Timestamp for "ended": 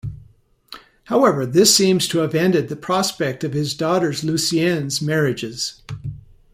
2.33-2.69